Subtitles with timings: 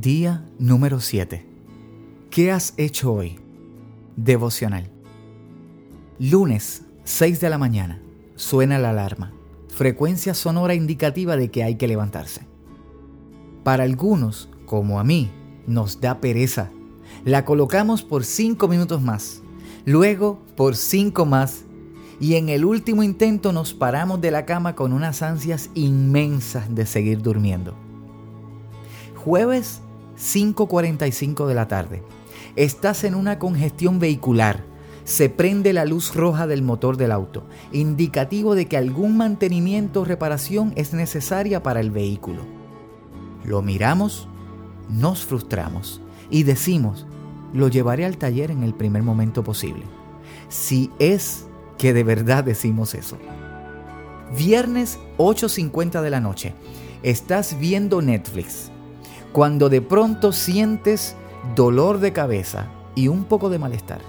[0.00, 1.44] Día número 7.
[2.30, 3.40] ¿Qué has hecho hoy?
[4.14, 4.92] Devocional.
[6.20, 8.00] Lunes, 6 de la mañana.
[8.36, 9.32] Suena la alarma.
[9.66, 12.42] Frecuencia sonora indicativa de que hay que levantarse.
[13.64, 15.32] Para algunos, como a mí,
[15.66, 16.70] nos da pereza.
[17.24, 19.42] La colocamos por 5 minutos más,
[19.84, 21.64] luego por 5 más
[22.20, 26.86] y en el último intento nos paramos de la cama con unas ansias inmensas de
[26.86, 27.74] seguir durmiendo.
[29.16, 29.82] Jueves
[30.18, 32.02] 5.45 de la tarde.
[32.56, 34.64] Estás en una congestión vehicular.
[35.04, 40.04] Se prende la luz roja del motor del auto, indicativo de que algún mantenimiento o
[40.04, 42.42] reparación es necesaria para el vehículo.
[43.44, 44.28] Lo miramos,
[44.90, 47.06] nos frustramos y decimos,
[47.54, 49.84] lo llevaré al taller en el primer momento posible.
[50.48, 51.46] Si es
[51.78, 53.16] que de verdad decimos eso.
[54.36, 56.54] Viernes 8.50 de la noche.
[57.02, 58.70] Estás viendo Netflix.
[59.32, 61.16] Cuando de pronto sientes
[61.54, 64.00] dolor de cabeza y un poco de malestar.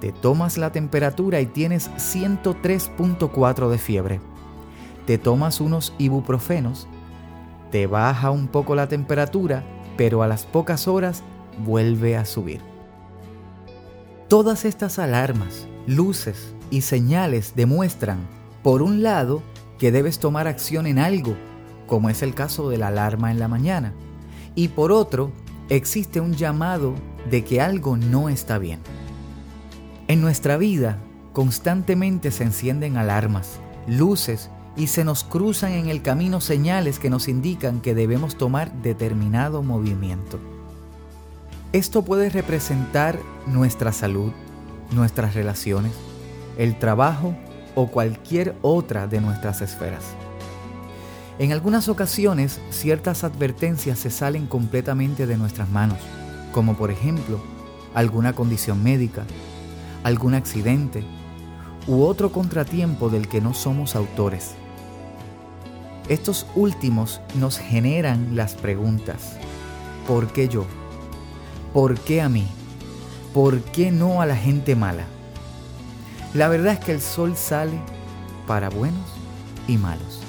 [0.00, 4.20] Te tomas la temperatura y tienes 103.4 de fiebre.
[5.06, 6.86] Te tomas unos ibuprofenos.
[7.70, 9.64] Te baja un poco la temperatura,
[9.96, 11.22] pero a las pocas horas
[11.64, 12.60] vuelve a subir.
[14.28, 18.18] Todas estas alarmas, luces, y señales demuestran,
[18.62, 19.42] por un lado,
[19.78, 21.36] que debes tomar acción en algo,
[21.86, 23.92] como es el caso de la alarma en la mañana,
[24.54, 25.32] y por otro,
[25.68, 26.94] existe un llamado
[27.30, 28.80] de que algo no está bien.
[30.08, 30.98] En nuestra vida,
[31.32, 37.28] constantemente se encienden alarmas, luces y se nos cruzan en el camino señales que nos
[37.28, 40.38] indican que debemos tomar determinado movimiento.
[41.72, 44.32] Esto puede representar nuestra salud,
[44.92, 45.92] nuestras relaciones,
[46.56, 47.34] el trabajo
[47.74, 50.04] o cualquier otra de nuestras esferas.
[51.38, 55.98] En algunas ocasiones ciertas advertencias se salen completamente de nuestras manos,
[56.52, 57.40] como por ejemplo
[57.92, 59.24] alguna condición médica,
[60.04, 61.04] algún accidente
[61.88, 64.52] u otro contratiempo del que no somos autores.
[66.08, 69.36] Estos últimos nos generan las preguntas,
[70.06, 70.66] ¿por qué yo?
[71.72, 72.46] ¿Por qué a mí?
[73.32, 75.06] ¿Por qué no a la gente mala?
[76.32, 77.80] La verdad es que el sol sale
[78.46, 79.06] para buenos
[79.66, 80.23] y malos.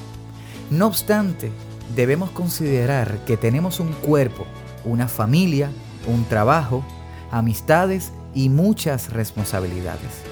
[0.72, 1.52] No obstante,
[1.96, 4.46] debemos considerar que tenemos un cuerpo,
[4.84, 5.70] una familia,
[6.08, 6.84] un trabajo,
[7.31, 10.24] amistades y muchas responsabilidades.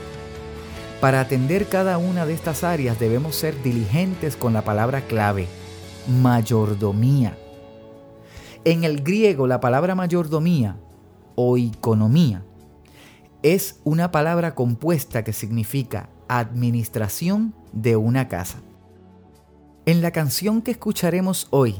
[1.00, 5.48] Para atender cada una de estas áreas debemos ser diligentes con la palabra clave,
[6.08, 7.38] mayordomía.
[8.66, 10.78] En el griego la palabra mayordomía
[11.36, 12.44] o economía
[13.44, 18.60] es una palabra compuesta que significa administración de una casa.
[19.86, 21.76] En la canción que escucharemos hoy,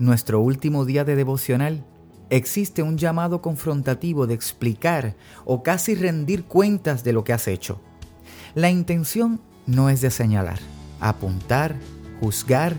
[0.00, 1.84] nuestro último día de devocional,
[2.28, 7.80] existe un llamado confrontativo de explicar o casi rendir cuentas de lo que has hecho.
[8.56, 10.58] La intención no es de señalar,
[10.98, 11.76] apuntar,
[12.18, 12.74] juzgar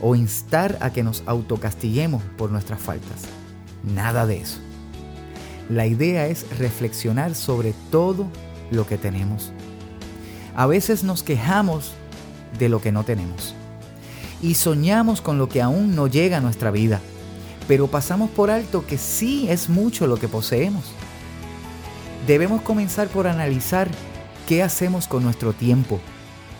[0.00, 3.22] o instar a que nos autocastiguemos por nuestras faltas.
[3.82, 4.60] Nada de eso.
[5.68, 8.28] La idea es reflexionar sobre todo
[8.70, 9.50] lo que tenemos.
[10.54, 11.94] A veces nos quejamos
[12.60, 13.56] de lo que no tenemos
[14.42, 17.00] y soñamos con lo que aún no llega a nuestra vida,
[17.68, 20.84] pero pasamos por alto que sí es mucho lo que poseemos.
[22.26, 23.88] Debemos comenzar por analizar
[24.46, 26.00] qué hacemos con nuestro tiempo,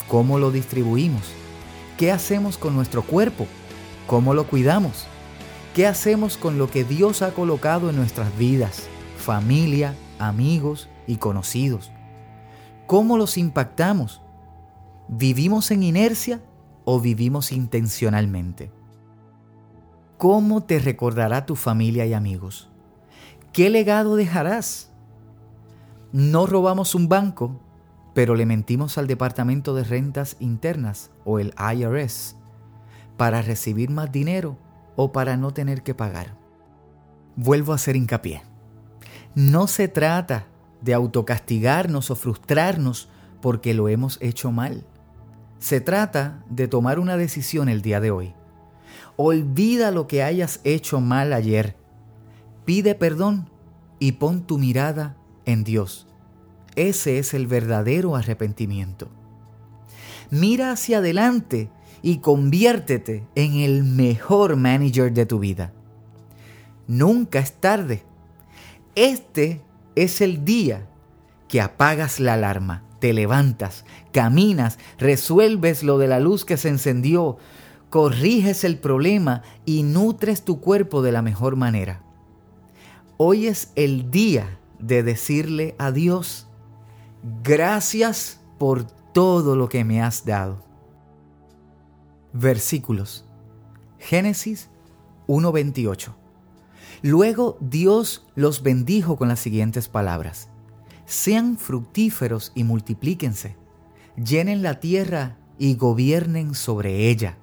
[0.08, 1.22] cómo lo distribuimos,
[1.96, 3.46] qué hacemos con nuestro cuerpo,
[4.06, 5.06] cómo lo cuidamos,
[5.74, 8.88] qué hacemos con lo que Dios ha colocado en nuestras vidas
[9.20, 11.92] familia, amigos y conocidos.
[12.86, 14.22] ¿Cómo los impactamos?
[15.06, 16.40] ¿Vivimos en inercia
[16.92, 18.72] o vivimos intencionalmente?
[20.18, 22.68] ¿Cómo te recordará tu familia y amigos?
[23.52, 24.90] ¿Qué legado dejarás?
[26.10, 27.60] No robamos un banco,
[28.12, 32.34] pero le mentimos al Departamento de Rentas Internas o el IRS
[33.16, 34.58] para recibir más dinero
[34.96, 36.36] o para no tener que pagar.
[37.36, 38.42] Vuelvo a hacer hincapié.
[39.36, 40.48] No se trata
[40.80, 43.08] de autocastigarnos o frustrarnos
[43.40, 44.84] porque lo hemos hecho mal.
[45.60, 48.34] Se trata de tomar una decisión el día de hoy.
[49.16, 51.76] Olvida lo que hayas hecho mal ayer.
[52.64, 53.48] Pide perdón
[54.00, 56.08] y pon tu mirada en Dios.
[56.74, 59.08] Ese es el verdadero arrepentimiento.
[60.30, 61.70] Mira hacia adelante
[62.02, 65.72] y conviértete en el mejor manager de tu vida.
[66.88, 68.04] Nunca es tarde
[68.96, 69.62] este
[69.94, 70.88] es el día
[71.48, 77.38] que apagas la alarma, te levantas, caminas, resuelves lo de la luz que se encendió,
[77.88, 82.02] corriges el problema y nutres tu cuerpo de la mejor manera.
[83.16, 86.46] Hoy es el día de decirle a Dios,
[87.42, 90.62] gracias por todo lo que me has dado.
[92.32, 93.24] Versículos.
[93.98, 94.70] Génesis
[95.26, 96.14] 1.28.
[97.02, 100.48] Luego Dios los bendijo con las siguientes palabras.
[101.10, 103.56] Sean fructíferos y multiplíquense.
[104.16, 107.36] Llenen la tierra y gobiernen sobre ella.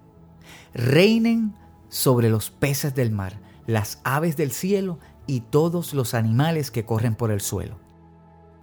[0.74, 1.54] Reinen
[1.90, 7.14] sobre los peces del mar, las aves del cielo y todos los animales que corren
[7.16, 7.78] por el suelo.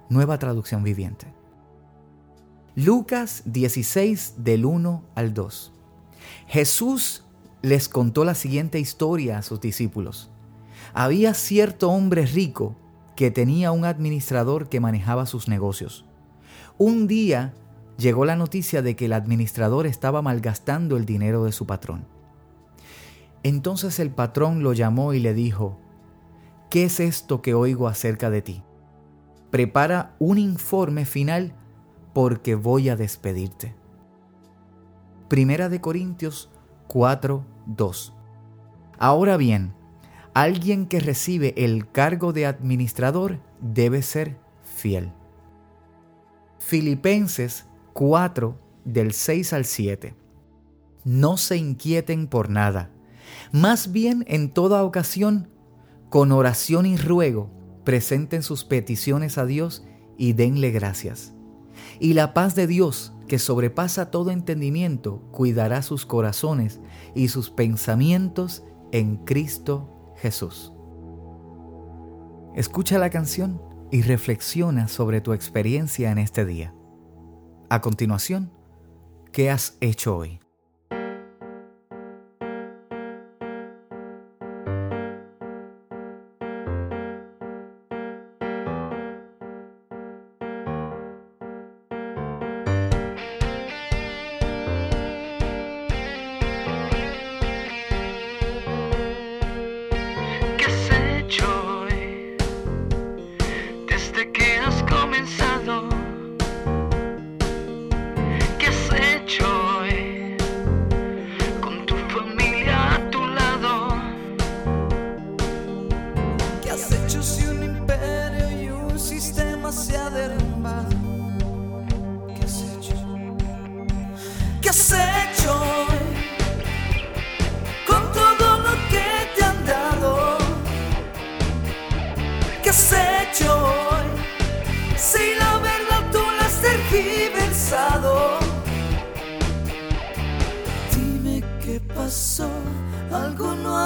[0.08, 1.26] Nueva traducción viviente.
[2.74, 5.72] Lucas 16 del 1 al 2.
[6.46, 7.26] Jesús
[7.60, 10.30] les contó la siguiente historia a sus discípulos.
[10.94, 12.74] Había cierto hombre rico
[13.16, 16.05] que tenía un administrador que manejaba sus negocios.
[16.78, 17.55] Un día
[17.96, 22.06] llegó la noticia de que el administrador estaba malgastando el dinero de su patrón.
[23.43, 25.78] Entonces el patrón lo llamó y le dijo,
[26.70, 28.62] ¿qué es esto que oigo acerca de ti?
[29.50, 31.55] Prepara un informe final
[32.12, 33.75] porque voy a despedirte.
[35.28, 36.50] Primera de Corintios
[36.88, 38.14] 4, 2.
[38.99, 39.75] Ahora bien,
[40.34, 45.12] alguien que recibe el cargo de administrador debe ser fiel.
[46.58, 50.14] Filipenses 4 del 6 al 7.
[51.04, 52.90] No se inquieten por nada,
[53.52, 55.48] más bien en toda ocasión,
[56.10, 57.50] con oración y ruego,
[57.84, 59.84] presenten sus peticiones a Dios
[60.16, 61.32] y denle gracias.
[62.00, 66.81] Y la paz de Dios, que sobrepasa todo entendimiento, cuidará sus corazones
[67.14, 69.94] y sus pensamientos en Cristo
[70.24, 70.72] Jesús.
[72.56, 73.60] Escucha la canción
[73.90, 76.74] y reflexiona sobre tu experiencia en este día.
[77.68, 78.50] A continuación,
[79.32, 80.40] ¿qué has hecho hoy?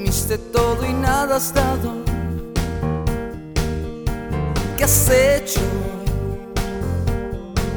[0.00, 1.92] Comiste todo y nada has dado.
[4.78, 5.60] ¿Qué has hecho?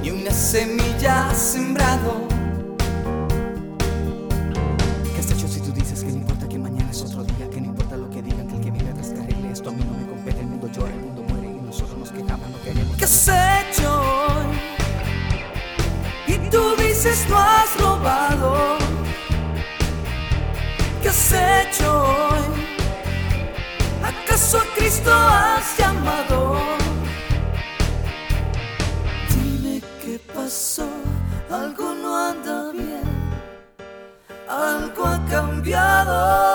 [0.02, 2.26] Ni una semilla has sembrado.
[5.14, 7.50] ¿Qué has hecho si tú dices que no importa que mañana es otro día?
[7.50, 9.84] Que no importa lo que digan, que el que viene atrás arregle esto a mí
[9.84, 10.40] no me compete.
[10.40, 12.96] El mundo llora, el mundo muere y nosotros nos quejamos, no queremos.
[12.96, 14.02] ¿Qué has hecho?
[16.28, 18.84] Y tú dices no has robado
[21.14, 22.03] has hecho
[25.04, 26.56] Cristo has llamado?
[29.30, 30.88] Dime qué pasó,
[31.52, 33.04] algo no anda bien,
[34.48, 36.53] algo ha cambiado.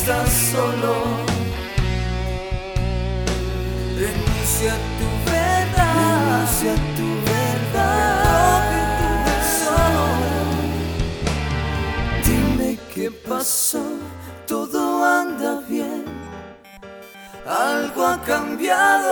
[0.00, 0.94] estás solo.
[3.98, 6.40] Renuncia a tu verdad.
[6.40, 8.62] Renuncia a tu verdad.
[9.60, 10.06] Solo.
[12.24, 13.84] Dime qué pasó.
[14.46, 16.04] Todo anda bien.
[17.46, 19.10] Algo ha cambiado.